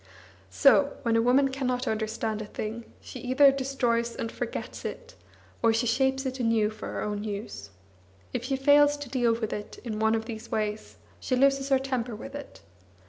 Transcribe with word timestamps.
So, 0.49 0.97
when 1.03 1.15
a 1.15 1.21
woman 1.21 1.49
cannot 1.49 1.87
understand 1.87 2.41
a 2.41 2.47
thing, 2.47 2.85
she 3.01 3.19
either 3.19 3.51
destroys 3.51 4.15
and 4.15 4.31
forgets 4.31 4.83
it, 4.83 5.13
or 5.61 5.71
she 5.73 5.85
shapes 5.85 6.25
it 6.25 6.39
anew 6.39 6.71
for 6.71 6.87
her 6.91 7.01
own 7.03 7.23
use; 7.23 7.69
if 8.33 8.43
she 8.45 8.55
fails 8.55 8.97
to 8.97 9.09
deal 9.09 9.33
with 9.35 9.53
it 9.53 9.77
in 9.83 9.99
one 9.99 10.15
of 10.15 10.25
these 10.25 10.49
ways, 10.51 10.97
she 11.19 11.35
loses 11.35 11.69
her 11.69 11.77
temper 11.77 12.15
with 12.15 12.33
it. 12.33 12.61